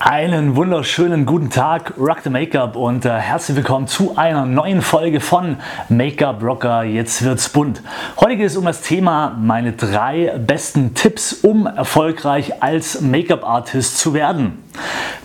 Einen 0.00 0.54
wunderschönen 0.54 1.26
guten 1.26 1.50
Tag, 1.50 1.94
Rock 1.98 2.18
the 2.22 2.30
Make-up 2.30 2.76
und 2.76 3.04
äh, 3.04 3.10
herzlich 3.10 3.56
willkommen 3.56 3.88
zu 3.88 4.16
einer 4.16 4.46
neuen 4.46 4.80
Folge 4.80 5.18
von 5.18 5.56
Make-up 5.88 6.40
Rocker. 6.40 6.84
Jetzt 6.84 7.24
wird's 7.24 7.48
bunt. 7.48 7.82
Heute 8.20 8.36
geht 8.36 8.46
es 8.46 8.56
um 8.56 8.64
das 8.64 8.82
Thema 8.82 9.36
meine 9.36 9.72
drei 9.72 10.38
besten 10.38 10.94
Tipps, 10.94 11.32
um 11.32 11.66
erfolgreich 11.66 12.62
als 12.62 13.00
Make-up-Artist 13.00 13.98
zu 13.98 14.14
werden. 14.14 14.62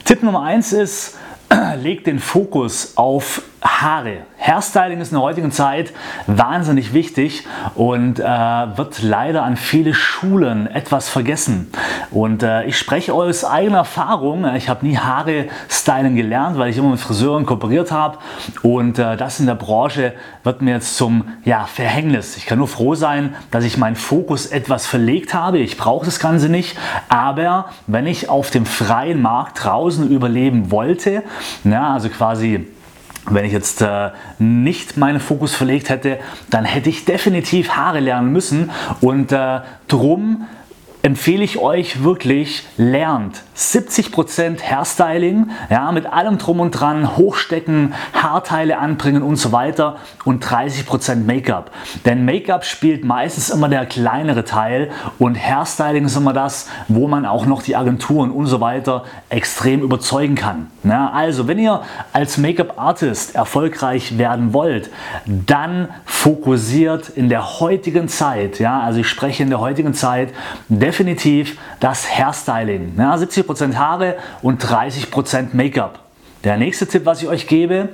Tipp 0.05 0.23
Nummer 0.23 0.41
eins 0.41 0.73
ist, 0.73 1.19
leg 1.83 2.03
den 2.03 2.17
Fokus 2.17 2.93
auf 2.97 3.43
Haare. 3.61 4.25
Hairstyling 4.45 4.99
ist 4.99 5.11
in 5.11 5.15
der 5.15 5.23
heutigen 5.23 5.51
Zeit 5.51 5.93
wahnsinnig 6.27 6.93
wichtig 6.93 7.45
und 7.75 8.19
äh, 8.19 8.23
wird 8.23 9.01
leider 9.01 9.43
an 9.43 9.55
viele 9.55 9.93
Schulen 9.93 10.67
etwas 10.67 11.07
vergessen. 11.07 11.71
Und 12.11 12.43
äh, 12.43 12.65
ich 12.65 12.77
spreche 12.77 13.13
aus 13.13 13.45
eigener 13.45 13.77
Erfahrung. 13.77 14.45
Ich 14.55 14.67
habe 14.67 14.85
nie 14.85 14.97
Haare 14.97 15.45
stylen 15.69 16.15
gelernt, 16.15 16.57
weil 16.57 16.69
ich 16.69 16.77
immer 16.77 16.89
mit 16.89 16.99
Friseuren 16.99 17.45
kooperiert 17.45 17.91
habe. 17.91 18.17
Und 18.63 18.99
äh, 18.99 19.15
das 19.15 19.39
in 19.39 19.45
der 19.45 19.55
Branche 19.55 20.13
wird 20.43 20.61
mir 20.61 20.71
jetzt 20.71 20.97
zum 20.97 21.23
ja, 21.45 21.63
Verhängnis. 21.65 22.35
Ich 22.35 22.45
kann 22.45 22.57
nur 22.57 22.67
froh 22.67 22.95
sein, 22.95 23.35
dass 23.49 23.63
ich 23.63 23.77
meinen 23.77 23.95
Fokus 23.95 24.47
etwas 24.47 24.85
verlegt 24.85 25.33
habe. 25.33 25.59
Ich 25.59 25.77
brauche 25.77 26.05
das 26.05 26.19
Ganze 26.19 26.49
nicht. 26.49 26.77
Aber 27.07 27.69
wenn 27.87 28.07
ich 28.07 28.27
auf 28.27 28.51
dem 28.51 28.65
freien 28.65 29.21
Markt 29.21 29.63
draußen 29.63 30.09
überleben 30.09 30.69
wollte, 30.69 31.23
ja, 31.63 31.93
also 31.93 32.09
quasi 32.09 32.67
wenn 33.29 33.45
ich 33.45 33.53
jetzt 33.53 33.81
äh, 33.81 34.11
nicht 34.39 34.97
meinen 34.97 35.19
Fokus 35.19 35.55
verlegt 35.55 35.89
hätte, 35.89 36.19
dann 36.49 36.65
hätte 36.65 36.89
ich 36.89 37.05
definitiv 37.05 37.69
Haare 37.71 37.99
lernen 37.99 38.31
müssen. 38.31 38.71
Und 39.01 39.31
äh, 39.31 39.61
drum 39.87 40.47
empfehle 41.01 41.43
ich 41.43 41.57
euch 41.57 42.03
wirklich, 42.03 42.63
lernt 42.77 43.43
70% 43.55 44.61
Hairstyling, 44.61 45.49
ja, 45.69 45.91
mit 45.91 46.05
allem 46.05 46.37
drum 46.37 46.59
und 46.59 46.71
dran, 46.71 47.17
hochstecken, 47.17 47.93
Haarteile 48.13 48.79
anbringen 48.79 49.21
und 49.21 49.35
so 49.35 49.51
weiter 49.51 49.97
und 50.25 50.43
30% 50.43 51.25
Make-up. 51.25 51.71
Denn 52.05 52.25
Make-up 52.25 52.65
spielt 52.65 53.05
meistens 53.05 53.49
immer 53.49 53.69
der 53.69 53.85
kleinere 53.85 54.43
Teil 54.43 54.89
und 55.19 55.35
Hairstyling 55.35 56.05
ist 56.05 56.15
immer 56.15 56.33
das, 56.33 56.67
wo 56.87 57.07
man 57.07 57.25
auch 57.25 57.45
noch 57.45 57.61
die 57.61 57.75
Agenturen 57.75 58.31
und 58.31 58.47
so 58.47 58.59
weiter 58.59 59.03
extrem 59.29 59.81
überzeugen 59.81 60.35
kann. 60.35 60.67
Ja, 60.83 61.11
also, 61.11 61.47
wenn 61.47 61.59
ihr 61.59 61.81
als 62.11 62.37
Make-up-Artist 62.37 63.35
erfolgreich 63.35 64.17
werden 64.17 64.53
wollt, 64.53 64.89
dann 65.25 65.89
fokussiert 66.05 67.09
in 67.09 67.29
der 67.29 67.59
heutigen 67.59 68.07
Zeit, 68.07 68.59
ja, 68.59 68.79
also 68.79 68.99
ich 68.99 69.07
spreche 69.07 69.43
in 69.43 69.49
der 69.49 69.59
heutigen 69.59 69.93
Zeit, 69.93 70.29
definitiv 70.69 71.57
das 71.79 72.09
Hairstyling. 72.09 72.93
Ja, 72.97 73.15
70% 73.15 73.42
Haare 73.77 74.15
und 74.41 74.63
30% 74.63 75.49
Make-up. 75.53 75.99
Der 76.43 76.57
nächste 76.57 76.85
Tipp, 76.85 77.05
was 77.05 77.21
ich 77.21 77.29
euch 77.29 77.47
gebe, 77.47 77.89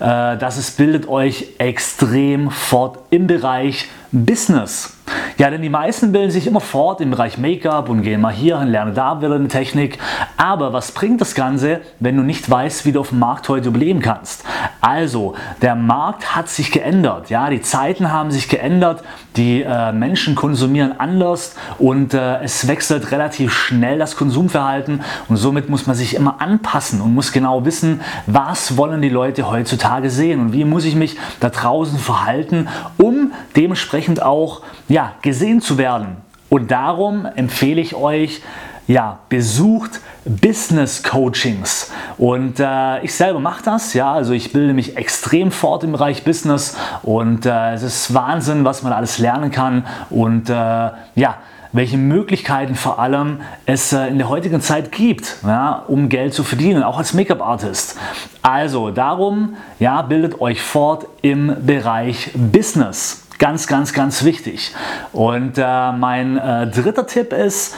äh, 0.00 0.36
das 0.38 0.56
ist, 0.56 0.78
bildet 0.78 1.06
euch 1.06 1.48
extrem 1.58 2.50
fort 2.50 2.98
im 3.10 3.26
Bereich 3.26 3.88
Business. 4.10 4.94
Ja, 5.40 5.48
denn 5.48 5.62
die 5.62 5.70
meisten 5.70 6.12
bilden 6.12 6.30
sich 6.30 6.46
immer 6.46 6.60
fort 6.60 7.00
im 7.00 7.12
Bereich 7.12 7.38
Make-up 7.38 7.88
und 7.88 8.02
gehen 8.02 8.20
mal 8.20 8.30
hier 8.30 8.58
hin, 8.60 8.68
lernen 8.68 8.94
da 8.94 9.22
wieder 9.22 9.36
eine 9.36 9.48
Technik. 9.48 9.96
Aber 10.36 10.74
was 10.74 10.92
bringt 10.92 11.22
das 11.22 11.34
Ganze, 11.34 11.80
wenn 11.98 12.18
du 12.18 12.22
nicht 12.22 12.50
weißt, 12.50 12.84
wie 12.84 12.92
du 12.92 13.00
auf 13.00 13.08
dem 13.08 13.20
Markt 13.20 13.48
heute 13.48 13.68
überleben 13.68 14.00
kannst? 14.00 14.44
Also, 14.82 15.34
der 15.62 15.76
Markt 15.76 16.36
hat 16.36 16.50
sich 16.50 16.70
geändert. 16.70 17.30
Ja, 17.30 17.48
die 17.48 17.62
Zeiten 17.62 18.12
haben 18.12 18.30
sich 18.30 18.50
geändert. 18.50 19.02
Die 19.36 19.62
äh, 19.62 19.92
Menschen 19.92 20.34
konsumieren 20.34 21.00
anders 21.00 21.56
und 21.78 22.12
äh, 22.12 22.42
es 22.42 22.68
wechselt 22.68 23.10
relativ 23.10 23.50
schnell 23.50 23.98
das 23.98 24.16
Konsumverhalten 24.16 25.02
und 25.28 25.36
somit 25.36 25.70
muss 25.70 25.86
man 25.86 25.96
sich 25.96 26.16
immer 26.16 26.42
anpassen 26.42 27.00
und 27.00 27.14
muss 27.14 27.32
genau 27.32 27.64
wissen, 27.64 28.00
was 28.26 28.76
wollen 28.76 29.00
die 29.00 29.08
Leute 29.08 29.48
heutzutage 29.48 30.10
sehen 30.10 30.40
und 30.40 30.52
wie 30.52 30.64
muss 30.64 30.84
ich 30.84 30.96
mich 30.96 31.16
da 31.38 31.48
draußen 31.48 31.98
verhalten, 31.98 32.68
um 32.98 33.32
dementsprechend 33.54 34.20
auch 34.20 34.62
ja, 34.90 35.12
gesehen 35.30 35.60
zu 35.60 35.78
werden. 35.78 36.16
Und 36.48 36.72
darum 36.72 37.24
empfehle 37.24 37.80
ich 37.80 37.94
euch, 37.94 38.42
ja, 38.88 39.20
besucht 39.28 40.00
Business 40.24 41.04
Coachings. 41.04 41.92
Und 42.18 42.58
äh, 42.58 43.00
ich 43.04 43.14
selber 43.14 43.38
mache 43.38 43.62
das, 43.62 43.94
ja, 43.94 44.12
also 44.12 44.32
ich 44.32 44.52
bilde 44.52 44.74
mich 44.74 44.96
extrem 44.96 45.52
fort 45.52 45.84
im 45.84 45.92
Bereich 45.92 46.24
Business 46.24 46.76
und 47.04 47.46
äh, 47.46 47.74
es 47.74 47.84
ist 47.84 48.12
Wahnsinn, 48.12 48.64
was 48.64 48.82
man 48.82 48.92
alles 48.92 49.18
lernen 49.18 49.52
kann 49.52 49.86
und 50.10 50.50
äh, 50.50 50.52
ja, 50.52 51.36
welche 51.72 51.98
Möglichkeiten 51.98 52.74
vor 52.74 52.98
allem 52.98 53.42
es 53.64 53.92
äh, 53.92 54.08
in 54.08 54.18
der 54.18 54.28
heutigen 54.28 54.60
Zeit 54.60 54.90
gibt, 54.90 55.36
ja, 55.46 55.84
um 55.86 56.08
Geld 56.08 56.34
zu 56.34 56.42
verdienen, 56.42 56.82
auch 56.82 56.98
als 56.98 57.14
Make-up-Artist. 57.14 57.96
Also 58.42 58.90
darum, 58.90 59.54
ja, 59.78 60.02
bildet 60.02 60.40
euch 60.40 60.60
fort 60.60 61.06
im 61.22 61.54
Bereich 61.64 62.32
Business. 62.34 63.22
Ganz, 63.40 63.66
ganz, 63.66 63.94
ganz 63.94 64.22
wichtig. 64.22 64.74
Und 65.14 65.56
äh, 65.56 65.92
mein 65.92 66.36
äh, 66.36 66.66
dritter 66.66 67.06
Tipp 67.06 67.32
ist, 67.32 67.74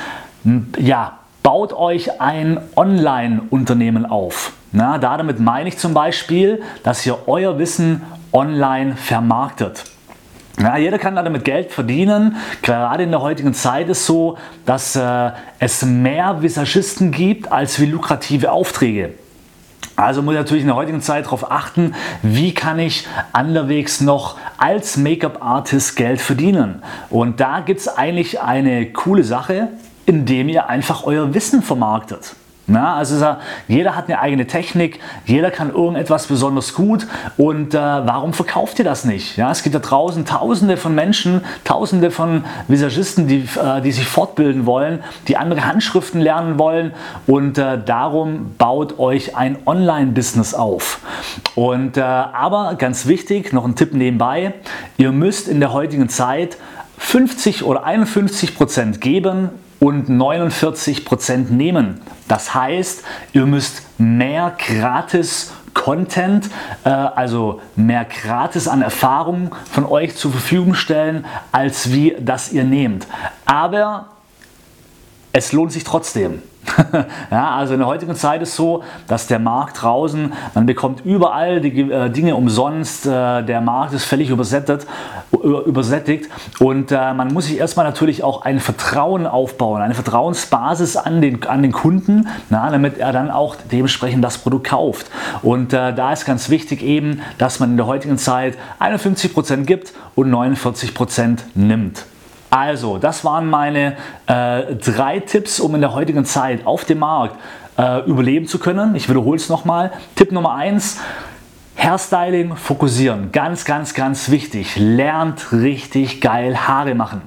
ja, 0.76 1.18
baut 1.44 1.72
euch 1.72 2.20
ein 2.20 2.60
Online-Unternehmen 2.74 4.04
auf. 4.04 4.54
Na, 4.72 4.98
damit 4.98 5.38
meine 5.38 5.68
ich 5.68 5.78
zum 5.78 5.94
Beispiel, 5.94 6.62
dass 6.82 7.06
ihr 7.06 7.28
euer 7.28 7.60
Wissen 7.60 8.02
online 8.32 8.96
vermarktet. 8.96 9.84
Ja, 10.58 10.76
jeder 10.76 10.98
kann 10.98 11.14
damit 11.14 11.44
Geld 11.44 11.70
verdienen. 11.70 12.36
Gerade 12.62 13.04
in 13.04 13.12
der 13.12 13.22
heutigen 13.22 13.54
Zeit 13.54 13.88
ist 13.88 14.04
so, 14.04 14.38
dass 14.66 14.96
äh, 14.96 15.30
es 15.60 15.84
mehr 15.84 16.42
Visagisten 16.42 17.12
gibt 17.12 17.52
als 17.52 17.80
wie 17.80 17.86
lukrative 17.86 18.50
Aufträge. 18.50 19.14
Also 20.02 20.20
muss 20.20 20.34
ich 20.34 20.40
natürlich 20.40 20.62
in 20.62 20.68
der 20.68 20.76
heutigen 20.76 21.00
Zeit 21.00 21.26
darauf 21.26 21.50
achten, 21.50 21.94
wie 22.22 22.52
kann 22.52 22.78
ich 22.78 23.06
anderwegs 23.32 24.00
noch 24.00 24.36
als 24.58 24.96
Make-up-Artist 24.96 25.96
Geld 25.96 26.20
verdienen. 26.20 26.82
Und 27.08 27.38
da 27.40 27.60
gibt 27.60 27.80
es 27.80 27.88
eigentlich 27.88 28.40
eine 28.40 28.92
coole 28.92 29.22
Sache, 29.22 29.68
indem 30.04 30.48
ihr 30.48 30.68
einfach 30.68 31.04
euer 31.04 31.34
Wissen 31.34 31.62
vermarktet. 31.62 32.34
Ja, 32.72 32.94
also 32.94 33.36
jeder 33.68 33.96
hat 33.96 34.06
eine 34.08 34.20
eigene 34.20 34.46
Technik, 34.46 34.98
jeder 35.26 35.50
kann 35.50 35.70
irgendetwas 35.70 36.26
besonders 36.26 36.74
gut 36.74 37.06
und 37.36 37.74
äh, 37.74 37.78
warum 37.78 38.32
verkauft 38.32 38.78
ihr 38.78 38.84
das 38.84 39.04
nicht? 39.04 39.36
Ja, 39.36 39.50
es 39.50 39.62
gibt 39.62 39.74
da 39.74 39.78
draußen 39.78 40.24
tausende 40.24 40.76
von 40.76 40.94
Menschen, 40.94 41.42
tausende 41.64 42.10
von 42.10 42.44
Visagisten, 42.68 43.28
die, 43.28 43.48
äh, 43.62 43.80
die 43.82 43.92
sich 43.92 44.06
fortbilden 44.06 44.64
wollen, 44.64 45.00
die 45.28 45.36
andere 45.36 45.66
Handschriften 45.66 46.20
lernen 46.20 46.58
wollen 46.58 46.92
und 47.26 47.58
äh, 47.58 47.78
darum 47.84 48.54
baut 48.56 48.98
euch 48.98 49.36
ein 49.36 49.58
Online-Business 49.66 50.54
auf. 50.54 51.00
Und, 51.54 51.96
äh, 51.96 52.00
aber 52.00 52.74
ganz 52.76 53.06
wichtig, 53.06 53.52
noch 53.52 53.64
ein 53.64 53.76
Tipp 53.76 53.92
nebenbei, 53.92 54.54
ihr 54.96 55.12
müsst 55.12 55.48
in 55.48 55.60
der 55.60 55.72
heutigen 55.72 56.08
Zeit 56.08 56.56
50 56.98 57.64
oder 57.64 57.84
51 57.84 58.56
Prozent 58.56 59.00
geben 59.00 59.50
und 59.82 60.08
49 60.08 61.04
Prozent 61.04 61.50
nehmen. 61.50 62.00
Das 62.28 62.54
heißt, 62.54 63.02
ihr 63.32 63.46
müsst 63.46 63.82
mehr 63.98 64.54
gratis 64.56 65.52
Content, 65.74 66.48
äh, 66.84 66.90
also 66.90 67.60
mehr 67.74 68.04
gratis 68.04 68.68
an 68.68 68.82
Erfahrung 68.82 69.52
von 69.72 69.84
euch 69.84 70.14
zur 70.14 70.30
Verfügung 70.30 70.74
stellen, 70.74 71.24
als 71.50 71.90
wie 71.90 72.14
das 72.20 72.52
ihr 72.52 72.62
nehmt. 72.62 73.08
Aber 73.44 74.06
es 75.32 75.52
lohnt 75.52 75.72
sich 75.72 75.82
trotzdem. 75.82 76.42
ja, 77.30 77.50
also 77.56 77.74
in 77.74 77.80
der 77.80 77.88
heutigen 77.88 78.14
Zeit 78.14 78.42
ist 78.42 78.56
so, 78.56 78.82
dass 79.06 79.26
der 79.26 79.38
Markt 79.38 79.82
draußen, 79.82 80.32
man 80.54 80.66
bekommt 80.66 81.04
überall 81.04 81.60
die 81.60 81.90
äh, 81.90 82.10
Dinge 82.10 82.36
umsonst, 82.36 83.06
äh, 83.06 83.42
der 83.42 83.60
Markt 83.60 83.92
ist 83.94 84.04
völlig 84.04 84.30
übersättigt, 84.30 84.86
übersättigt 85.32 86.30
und 86.60 86.92
äh, 86.92 87.14
man 87.14 87.32
muss 87.32 87.46
sich 87.46 87.58
erstmal 87.58 87.86
natürlich 87.86 88.22
auch 88.22 88.42
ein 88.42 88.60
Vertrauen 88.60 89.26
aufbauen, 89.26 89.82
eine 89.82 89.94
Vertrauensbasis 89.94 90.96
an 90.96 91.20
den, 91.20 91.44
an 91.46 91.62
den 91.62 91.72
Kunden, 91.72 92.28
na, 92.50 92.70
damit 92.70 92.98
er 92.98 93.12
dann 93.12 93.30
auch 93.30 93.56
dementsprechend 93.70 94.22
das 94.24 94.38
Produkt 94.38 94.68
kauft. 94.68 95.06
Und 95.42 95.72
äh, 95.72 95.94
da 95.94 96.12
ist 96.12 96.24
ganz 96.24 96.50
wichtig 96.50 96.82
eben, 96.82 97.20
dass 97.38 97.60
man 97.60 97.70
in 97.70 97.76
der 97.76 97.86
heutigen 97.86 98.18
Zeit 98.18 98.56
51% 98.80 99.64
gibt 99.64 99.92
und 100.14 100.30
49% 100.30 101.38
nimmt. 101.54 102.04
Also, 102.52 102.98
das 102.98 103.24
waren 103.24 103.48
meine 103.48 103.96
äh, 104.26 104.74
drei 104.74 105.20
Tipps, 105.20 105.58
um 105.58 105.74
in 105.74 105.80
der 105.80 105.94
heutigen 105.94 106.26
Zeit 106.26 106.66
auf 106.66 106.84
dem 106.84 106.98
Markt 106.98 107.36
äh, 107.78 108.04
überleben 108.04 108.46
zu 108.46 108.58
können. 108.58 108.94
Ich 108.94 109.08
wiederhole 109.08 109.36
es 109.36 109.48
nochmal. 109.48 109.90
Tipp 110.16 110.32
Nummer 110.32 110.54
eins: 110.54 111.00
Hairstyling 111.76 112.54
fokussieren, 112.54 113.32
ganz, 113.32 113.64
ganz, 113.64 113.94
ganz 113.94 114.30
wichtig. 114.30 114.76
Lernt 114.76 115.52
richtig 115.52 116.20
geil 116.20 116.68
Haare 116.68 116.94
machen. 116.94 117.22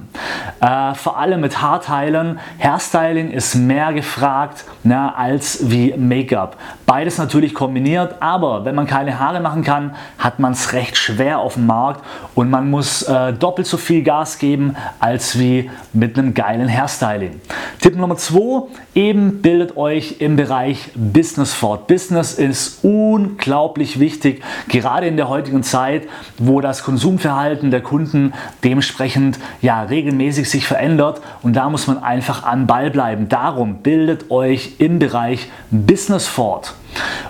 Äh, 0.60 0.94
vor 0.94 1.18
allem 1.18 1.40
mit 1.40 1.60
Haarteilen. 1.60 2.38
Hairstyling 2.58 3.32
ist 3.32 3.54
mehr 3.54 3.92
gefragt 3.92 4.64
ne, 4.82 5.14
als 5.14 5.70
wie 5.70 5.94
Make-up. 5.96 6.56
Beides 6.86 7.18
natürlich 7.18 7.52
kombiniert, 7.54 8.14
aber 8.20 8.64
wenn 8.64 8.74
man 8.74 8.86
keine 8.86 9.18
Haare 9.18 9.40
machen 9.40 9.62
kann, 9.62 9.94
hat 10.18 10.38
man 10.38 10.52
es 10.52 10.72
recht 10.72 10.96
schwer 10.96 11.40
auf 11.40 11.54
dem 11.54 11.66
Markt 11.66 12.02
und 12.34 12.48
man 12.48 12.70
muss 12.70 13.02
äh, 13.02 13.32
doppelt 13.32 13.66
so 13.66 13.76
viel 13.76 14.02
Gas 14.02 14.38
geben 14.38 14.76
als 15.00 15.38
wie 15.38 15.70
mit 15.92 16.18
einem 16.18 16.32
geilen 16.32 16.68
Hairstyling. 16.68 17.40
Tipp 17.86 17.94
Nummer 17.94 18.16
2, 18.16 18.66
eben 18.96 19.42
bildet 19.42 19.76
euch 19.76 20.16
im 20.18 20.34
Bereich 20.34 20.90
Business 20.96 21.54
fort. 21.54 21.86
Business 21.86 22.32
ist 22.32 22.82
unglaublich 22.82 24.00
wichtig, 24.00 24.42
gerade 24.66 25.06
in 25.06 25.16
der 25.16 25.28
heutigen 25.28 25.62
Zeit, 25.62 26.08
wo 26.36 26.60
das 26.60 26.82
Konsumverhalten 26.82 27.70
der 27.70 27.82
Kunden 27.82 28.32
dementsprechend 28.64 29.38
ja 29.62 29.82
regelmäßig 29.82 30.50
sich 30.50 30.66
verändert 30.66 31.20
und 31.44 31.54
da 31.54 31.70
muss 31.70 31.86
man 31.86 32.02
einfach 32.02 32.42
am 32.42 32.66
Ball 32.66 32.90
bleiben. 32.90 33.28
Darum 33.28 33.76
bildet 33.76 34.32
euch 34.32 34.72
im 34.78 34.98
Bereich 34.98 35.48
Business 35.70 36.26
fort. 36.26 36.74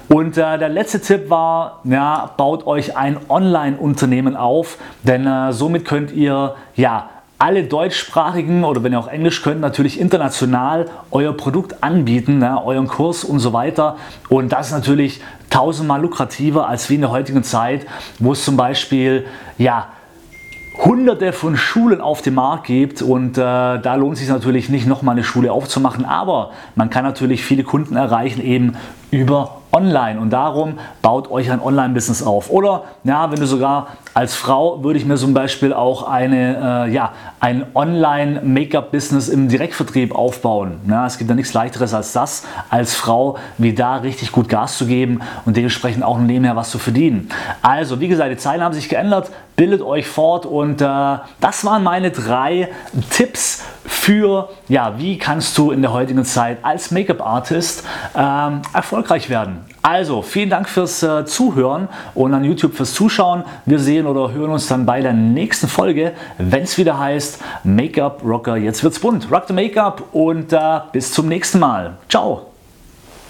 Und 0.08 0.38
äh, 0.38 0.58
der 0.58 0.70
letzte 0.70 1.03
Tipp 1.03 1.29
war, 1.29 1.81
ja, 1.85 2.31
baut 2.35 2.67
euch 2.67 2.97
ein 2.97 3.19
Online-Unternehmen 3.29 4.37
auf, 4.37 4.79
denn 5.03 5.26
äh, 5.26 5.53
somit 5.53 5.85
könnt 5.85 6.12
ihr 6.12 6.55
ja 6.76 7.11
alle 7.38 7.64
deutschsprachigen 7.64 8.64
oder 8.64 8.82
wenn 8.82 8.92
ihr 8.92 8.98
auch 8.98 9.08
Englisch 9.08 9.42
könnt, 9.42 9.60
natürlich 9.60 10.00
international 10.00 10.86
euer 11.10 11.34
Produkt 11.34 11.82
anbieten, 11.82 12.38
ne, 12.38 12.64
euren 12.64 12.88
Kurs 12.88 13.24
und 13.24 13.40
so 13.40 13.52
weiter. 13.52 13.96
Und 14.28 14.52
das 14.52 14.68
ist 14.68 14.72
natürlich 14.72 15.20
tausendmal 15.50 16.00
lukrativer 16.00 16.66
als 16.68 16.88
wie 16.88 16.94
in 16.94 17.02
der 17.02 17.10
heutigen 17.10 17.42
Zeit, 17.42 17.86
wo 18.18 18.32
es 18.32 18.44
zum 18.44 18.56
Beispiel 18.56 19.26
ja 19.58 19.88
hunderte 20.84 21.32
von 21.32 21.56
Schulen 21.56 22.00
auf 22.00 22.22
dem 22.22 22.34
Markt 22.34 22.66
gibt 22.66 23.00
und 23.00 23.38
äh, 23.38 23.40
da 23.40 23.94
lohnt 23.94 24.14
es 24.14 24.20
sich 24.20 24.28
natürlich 24.28 24.68
nicht 24.68 24.86
nochmal 24.86 25.14
eine 25.14 25.24
Schule 25.24 25.50
aufzumachen, 25.52 26.04
aber 26.04 26.52
man 26.74 26.90
kann 26.90 27.04
natürlich 27.04 27.44
viele 27.44 27.64
Kunden 27.64 27.96
erreichen 27.96 28.42
eben 28.42 28.76
über 29.11 29.62
online 29.73 30.19
und 30.19 30.31
darum 30.31 30.79
baut 31.03 31.31
euch 31.31 31.50
ein 31.50 31.61
Online-Business 31.61 32.23
auf. 32.23 32.50
Oder 32.50 32.85
ja, 33.05 33.31
wenn 33.31 33.38
du 33.38 33.47
sogar 33.47 33.88
als 34.14 34.35
Frau 34.35 34.82
würde 34.82 34.99
ich 34.99 35.05
mir 35.05 35.17
zum 35.17 35.35
Beispiel 35.35 35.75
auch 35.75 36.08
eine, 36.08 36.87
äh, 36.87 36.93
ja, 36.93 37.12
ein 37.38 37.67
Online-Make-up-Business 37.75 39.29
im 39.29 39.49
Direktvertrieb 39.49 40.14
aufbauen. 40.14 40.81
Ja, 40.88 41.06
es 41.06 41.19
gibt 41.19 41.29
ja 41.29 41.37
nichts 41.37 41.53
leichteres 41.53 41.93
als 41.93 42.12
das, 42.12 42.44
als 42.70 42.94
Frau 42.94 43.37
wie 43.58 43.75
da 43.75 43.97
richtig 43.97 44.32
gut 44.32 44.49
Gas 44.49 44.79
zu 44.79 44.87
geben 44.87 45.20
und 45.44 45.56
dementsprechend 45.56 46.03
auch 46.03 46.19
nebenher 46.19 46.56
was 46.56 46.70
zu 46.70 46.79
verdienen. 46.79 47.29
Also 47.61 48.00
wie 48.00 48.08
gesagt, 48.08 48.31
die 48.31 48.38
Zeiten 48.38 48.62
haben 48.62 48.75
sich 48.75 48.88
geändert, 48.88 49.31
bildet 49.56 49.82
euch 49.82 50.06
fort 50.06 50.47
und 50.47 50.81
äh, 50.81 50.85
das 51.41 51.64
waren 51.64 51.82
meine 51.82 52.11
drei 52.11 52.69
Tipps 53.11 53.62
für, 53.85 54.49
ja, 54.69 54.99
wie 54.99 55.19
kannst 55.19 55.56
du 55.58 55.70
in 55.70 55.82
der 55.82 55.93
heutigen 55.93 56.25
Zeit 56.25 56.58
als 56.62 56.91
Make-up-Artist 56.91 57.85
ähm, 58.17 58.62
erfolgreich 58.96 59.28
werden. 59.28 59.58
Also, 59.82 60.22
vielen 60.22 60.48
Dank 60.48 60.69
fürs 60.69 61.02
äh, 61.02 61.26
Zuhören 61.26 61.88
und 62.14 62.32
an 62.32 62.44
YouTube 62.44 62.75
fürs 62.75 62.94
Zuschauen. 62.94 63.44
Wir 63.66 63.78
sehen 63.78 64.06
oder 64.06 64.32
hören 64.32 64.50
uns 64.50 64.66
dann 64.69 64.87
bei 64.87 65.02
der 65.02 65.12
nächsten 65.12 65.69
Folge, 65.69 66.12
wenn 66.38 66.62
es 66.62 66.78
wieder 66.78 66.98
heißt 66.98 67.40
Make-up 67.62 68.22
Rocker, 68.25 68.56
jetzt 68.56 68.82
wird's 68.82 68.98
bunt. 68.98 69.31
Rock 69.31 69.44
the 69.48 69.52
Make-up 69.52 70.02
und 70.12 70.52
äh, 70.52 70.81
bis 70.93 71.12
zum 71.12 71.28
nächsten 71.28 71.58
Mal. 71.58 71.98
Ciao! 72.08 72.56